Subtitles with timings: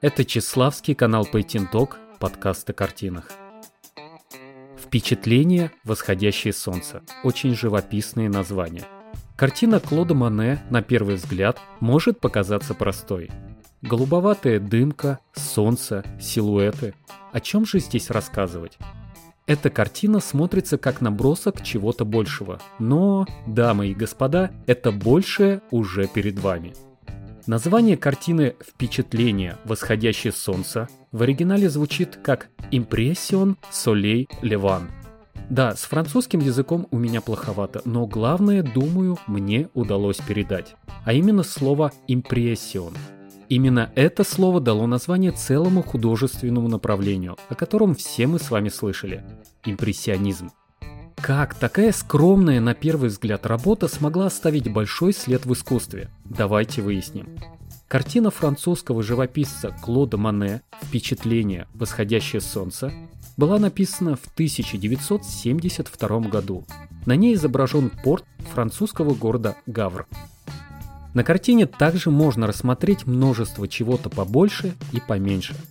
[0.00, 3.32] Это Чеславский канал Пейтинток, подкаст о картинах.
[4.76, 8.84] Впечатление «Восходящее солнце»– очень живописные названия.
[9.34, 13.28] Картина Клода Мане, на первый взгляд, может показаться простой.
[13.82, 16.94] Голубоватая дымка, солнце, силуэты.
[17.32, 18.78] О чем же здесь рассказывать?
[19.46, 22.60] Эта картина смотрится как набросок чего-то большего.
[22.78, 26.72] Но, дамы и господа, это большее уже перед вами–
[27.48, 29.56] Название картины «Впечатление.
[29.64, 34.90] Восходящее солнце» в оригинале звучит как «Импрессион Солей Леван».
[35.48, 40.76] Да, с французским языком у меня плоховато, но главное, думаю, мне удалось передать.
[41.06, 42.92] А именно слово «импрессион».
[43.48, 49.24] Именно это слово дало название целому художественному направлению, о котором все мы с вами слышали–
[49.64, 50.50] импрессионизм.
[51.20, 56.10] Как такая скромная на первый взгляд работа смогла оставить большой след в искусстве?
[56.24, 57.36] Давайте выясним.
[57.88, 61.66] Картина французского живописца Клода Мане «Впечатление.
[61.74, 62.92] Восходящее солнце»
[63.36, 66.64] была написана в 1972 году.
[67.04, 70.06] На ней изображен порт французского города Гавр.
[71.14, 75.56] На картине также можно рассмотреть множество чего-то побольше и поменьше–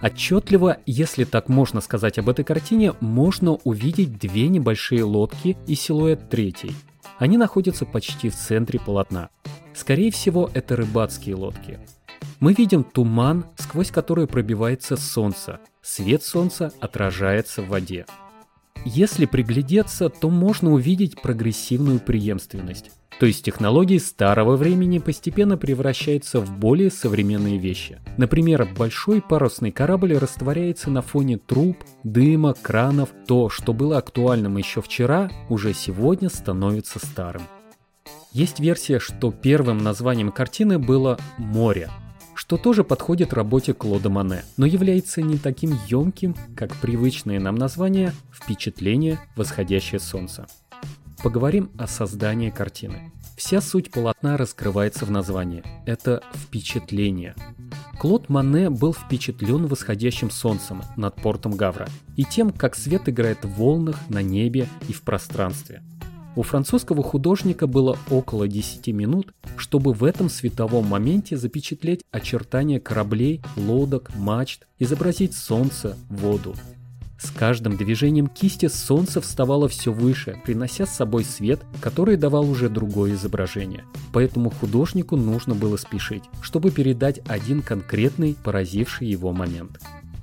[0.00, 6.28] Отчетливо, если так можно сказать об этой картине, можно увидеть две небольшие лодки и силуэт
[6.28, 6.74] третьей.
[7.18, 9.30] Они находятся почти в центре полотна.
[9.74, 11.80] Скорее всего, это рыбацкие лодки.
[12.38, 15.58] Мы видим туман, сквозь который пробивается солнце.
[15.82, 18.06] Свет солнца отражается в воде.
[18.84, 22.92] Если приглядеться, то можно увидеть прогрессивную преемственность.
[23.18, 28.00] То есть технологии старого времени постепенно превращаются в более современные вещи.
[28.16, 33.08] Например, большой парусный корабль растворяется на фоне труб, дыма, кранов.
[33.26, 37.42] То, что было актуальным еще вчера, уже сегодня становится старым.
[38.32, 41.90] Есть версия, что первым названием картины было «Море»,
[42.34, 48.12] что тоже подходит работе Клода Мане, но является не таким емким, как привычные нам названия
[48.32, 49.18] «Впечатление.
[49.34, 50.46] Восходящее солнце».
[51.22, 53.12] Поговорим о создании картины.
[53.36, 55.64] Вся суть полотна раскрывается в названии.
[55.84, 57.34] Это впечатление.
[57.98, 63.48] Клод Мане был впечатлен восходящим солнцем над портом Гавра и тем, как свет играет в
[63.58, 65.82] волнах, на небе и в пространстве.
[66.36, 73.42] У французского художника было около 10 минут, чтобы в этом световом моменте запечатлеть очертания кораблей,
[73.56, 76.54] лодок, мачт, изобразить солнце, воду,
[77.18, 82.68] с каждым движением кисти солнце вставало все выше, принося с собой свет, который давал уже
[82.68, 83.84] другое изображение.
[84.12, 89.80] Поэтому художнику нужно было спешить, чтобы передать один конкретный, поразивший его момент.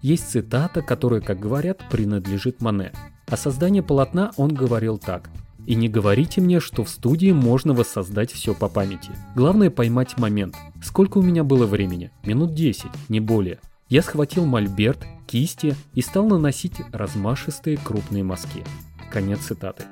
[0.00, 2.92] Есть цитата, которая, как говорят, принадлежит Мане.
[3.26, 5.28] О создании полотна он говорил так.
[5.66, 9.10] И не говорите мне, что в студии можно воссоздать все по памяти.
[9.36, 10.56] Главное поймать момент.
[10.82, 12.10] Сколько у меня было времени?
[12.24, 13.58] Минут 10, не более.
[13.90, 18.64] Я схватил мольберт, кисти и стал наносить размашистые крупные мазки.
[19.12, 19.84] Конец цитаты.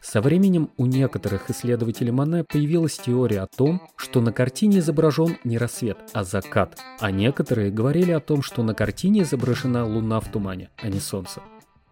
[0.00, 5.58] Со временем у некоторых исследователей Мане появилась теория о том, что на картине изображен не
[5.58, 10.70] рассвет, а закат, а некоторые говорили о том, что на картине изображена луна в тумане,
[10.78, 11.42] а не солнце.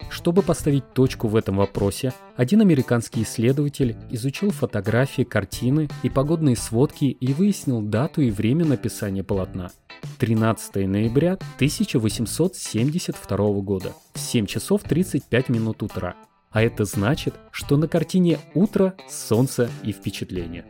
[0.08, 7.06] Чтобы поставить точку в этом вопросе, один американский исследователь изучил фотографии, картины и погодные сводки
[7.06, 9.70] и выяснил дату и время написания полотна.
[10.18, 16.16] 13 ноября 1872 года в 7 часов 35 минут утра.
[16.50, 20.64] А это значит, что на картине утро, солнце и впечатление.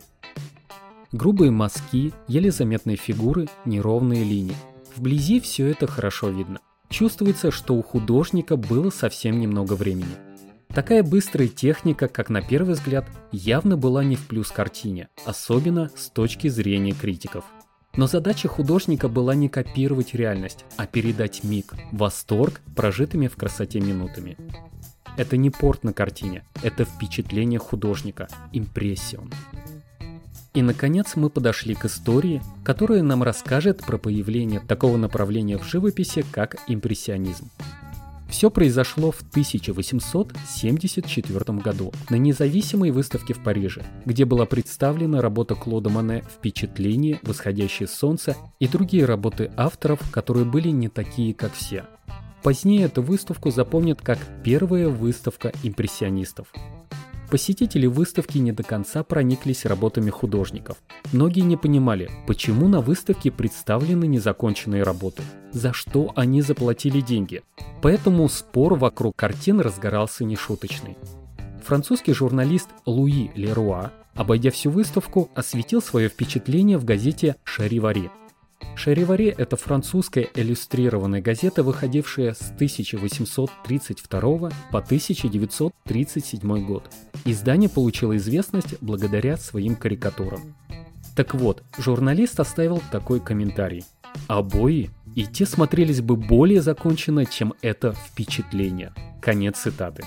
[1.12, 4.56] Грубые мазки, еле заметные фигуры, неровные линии.
[4.96, 6.58] Вблизи все это хорошо видно.
[6.88, 10.16] Чувствуется, что у художника было совсем немного времени.
[10.68, 16.10] Такая быстрая техника, как на первый взгляд, явно была не в плюс картине, особенно с
[16.10, 17.44] точки зрения критиков.
[17.96, 24.36] Но задача художника была не копировать реальность, а передать миг, восторг прожитыми в красоте минутами.
[25.16, 29.32] Это не порт на картине, это впечатление художника, импрессион.
[30.52, 36.24] И, наконец, мы подошли к истории, которая нам расскажет про появление такого направления в живописи,
[36.32, 37.50] как импрессионизм.
[38.28, 45.90] Все произошло в 1874 году на независимой выставке в Париже, где была представлена работа Клода
[45.90, 51.84] Мане «Впечатление», «Восходящее солнце» и другие работы авторов, которые были не такие, как все.
[52.42, 56.52] Позднее эту выставку запомнят как первая выставка импрессионистов.
[57.30, 60.76] Посетители выставки не до конца прониклись работами художников.
[61.12, 67.42] Многие не понимали, почему на выставке представлены незаконченные работы, за что они заплатили деньги.
[67.82, 70.96] Поэтому спор вокруг картин разгорался нешуточный.
[71.64, 78.08] Французский журналист Луи Леруа, обойдя всю выставку, осветил свое впечатление в газете «Шаривари».
[78.74, 84.20] Шариваре– это французская иллюстрированная газета, выходившая с 1832
[84.70, 86.90] по 1937 год.
[87.28, 90.54] Издание получило известность благодаря своим карикатурам.
[91.16, 93.84] Так вот, журналист оставил такой комментарий.
[94.28, 98.92] Обои и те смотрелись бы более законченно, чем это впечатление.
[99.20, 100.04] Конец цитаты.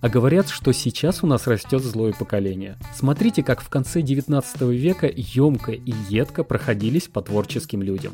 [0.00, 2.76] А говорят, что сейчас у нас растет злое поколение.
[2.94, 8.12] Смотрите, как в конце 19 века емко и едко проходились по творческим людям.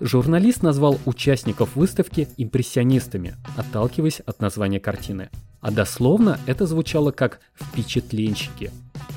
[0.00, 5.30] Журналист назвал участников выставки импрессионистами, отталкиваясь от названия картины.
[5.66, 8.70] А дословно это звучало как «впечатленщики».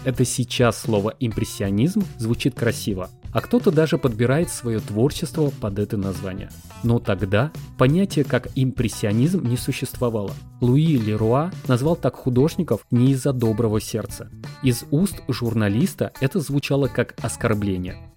[0.04, 6.50] Это сейчас слово «импрессионизм» звучит красиво, а кто-то даже подбирает свое творчество под это название.
[6.82, 10.32] Но тогда понятие как импрессионизм не существовало.
[10.60, 14.32] Луи Леруа назвал так художников не из-за доброго сердца.
[14.64, 18.10] Из уст журналиста это звучало как оскорбление.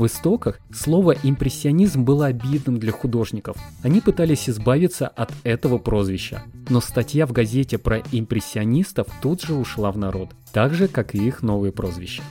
[0.00, 3.58] В истоках слово «импрессионизм» было обидным для художников.
[3.82, 6.42] Они пытались избавиться от этого прозвища.
[6.70, 11.18] Но статья в газете про импрессионистов тут же ушла в народ, так же, как и
[11.18, 12.22] их новые прозвища.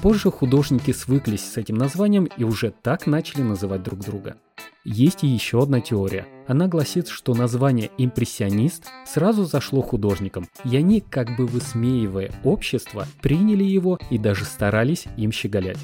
[0.00, 4.36] Позже художники свыклись с этим названием и уже так начали называть друг друга.
[4.84, 6.28] Есть и еще одна теория.
[6.46, 13.64] Она гласит, что название «импрессионист» сразу зашло художникам, и они, как бы высмеивая общество, приняли
[13.64, 15.78] его и даже старались им щеголять.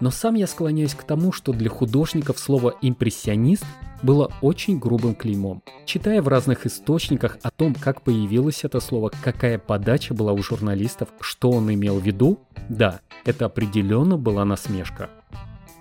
[0.00, 3.64] Но сам я склоняюсь к тому, что для художников слово «импрессионист»
[4.02, 5.62] было очень грубым клеймом.
[5.86, 11.08] Читая в разных источниках о том, как появилось это слово, какая подача была у журналистов,
[11.20, 12.38] что он имел в виду,
[12.68, 15.10] да, это определенно была насмешка.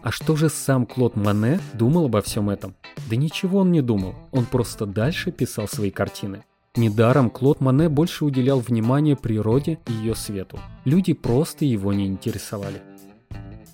[0.04, 2.75] А что же сам Клод Мане думал обо всем этом?
[3.09, 6.44] Да ничего он не думал, он просто дальше писал свои картины.
[6.75, 10.59] Недаром Клод Мане больше уделял внимание природе и ее свету.
[10.86, 12.81] Люди просто его не интересовали.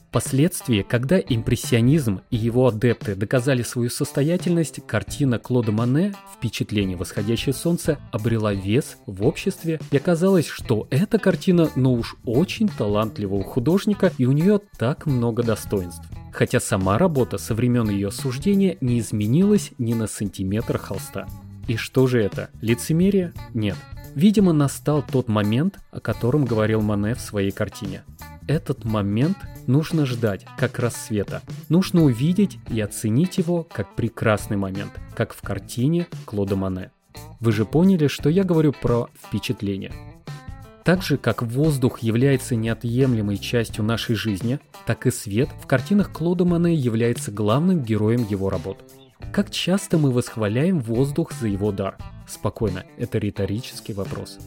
[0.09, 7.99] Впоследствии, когда импрессионизм и его адепты доказали свою состоятельность, картина Клода Мане «Впечатление восходящее солнце»
[8.11, 14.25] обрела вес в обществе, и оказалось, что эта картина, ну уж очень талантливого художника, и
[14.25, 16.01] у нее так много достоинств.
[16.33, 21.27] Хотя сама работа со времен ее суждения не изменилась ни на сантиметр холста.
[21.67, 22.49] И что же это?
[22.61, 23.31] Лицемерие?
[23.53, 23.75] Нет.
[24.15, 28.01] Видимо, настал тот момент, о котором говорил Мане в своей картине
[28.49, 29.37] этот момент
[29.67, 31.43] нужно ждать, как рассвета.
[31.69, 36.91] Нужно увидеть и оценить его как прекрасный момент, как в картине Клода Мане.
[37.39, 39.93] Вы же поняли, что я говорю про впечатление.
[40.83, 46.43] Так же, как воздух является неотъемлемой частью нашей жизни, так и свет в картинах Клода
[46.43, 48.79] Мане является главным героем его работ.
[49.31, 51.97] Как часто мы восхваляем воздух за его дар?
[52.27, 54.39] Спокойно, это риторический вопрос.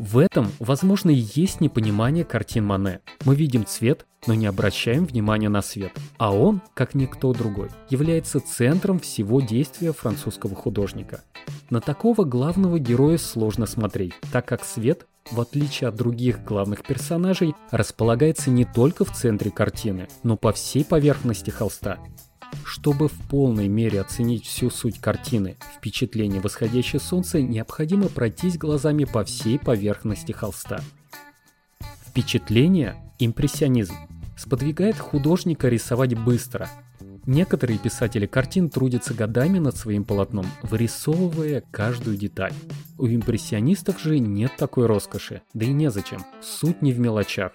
[0.00, 3.00] В этом, возможно, и есть непонимание картин Мане.
[3.26, 5.92] Мы видим цвет, но не обращаем внимания на свет.
[6.16, 11.22] А он, как никто другой, является центром всего действия французского художника.
[11.68, 17.54] На такого главного героя сложно смотреть, так как свет, в отличие от других главных персонажей,
[17.70, 21.98] располагается не только в центре картины, но по всей поверхности холста.
[22.64, 29.24] Чтобы в полной мере оценить всю суть картины «Впечатление восходящее солнце», необходимо пройтись глазами по
[29.24, 30.80] всей поверхности холста.
[32.06, 33.94] Впечатление– импрессионизм.
[34.36, 36.68] Сподвигает художника рисовать быстро.
[37.26, 42.52] Некоторые писатели картин трудятся годами над своим полотном, вырисовывая каждую деталь.
[42.98, 46.24] У импрессионистов же нет такой роскоши, да и незачем.
[46.42, 47.52] Суть не в мелочах.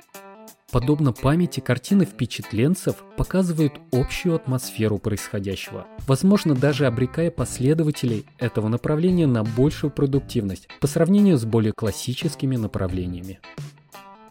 [0.71, 9.43] Подобно памяти, картины впечатленцев показывают общую атмосферу происходящего, возможно даже обрекая последователей этого направления на
[9.43, 13.39] большую продуктивность по сравнению с более классическими направлениями.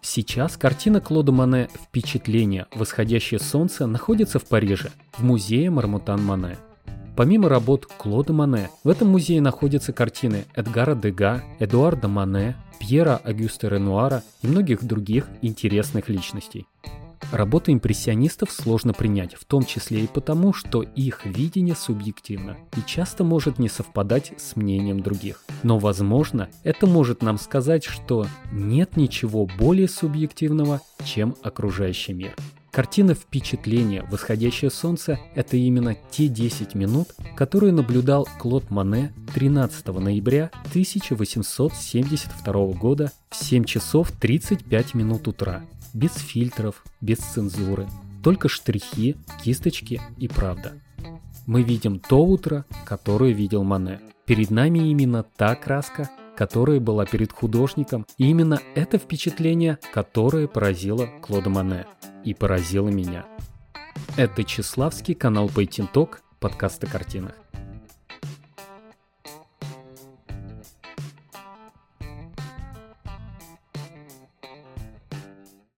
[0.03, 2.67] Сейчас картина Клода Мане «Впечатление.
[2.75, 6.59] Восходящее солнце» находится в Париже, в музее Мармутан Мане.
[7.17, 13.69] Помимо работ Клода Мане, в этом музее находятся картины Эдгара Дега, Эдуарда Мане, Пьера Агюста
[13.69, 16.66] Ренуара и многих других интересных личностей.
[17.33, 23.25] Работы импрессионистов сложно принять, в том числе и потому, что их видение субъективно и часто
[23.25, 25.43] может не совпадать с мнением других.
[25.62, 32.37] Но, возможно, это может нам сказать, что нет ничего более субъективного, чем окружающий мир.
[32.75, 40.50] Картина впечатления «Восходящее солнце»— это именно те 10 минут, которые наблюдал Клод Мане 13 ноября
[40.71, 45.62] 1872 года в 7 часов 35 минут утра,
[45.93, 47.87] без фильтров, без цензуры,
[48.25, 49.14] только штрихи,
[49.45, 50.73] кисточки и правда.
[51.47, 54.00] Мы видим то утро, которое видел Мане.
[54.26, 61.09] Перед нами именно та краска, которая была перед художником, и именно это впечатление, которое поразило
[61.23, 61.87] Клода Мане
[62.25, 63.25] и поразило меня.
[64.16, 67.44] Это Чеславский канал Painting Talk, подкаст о картинах.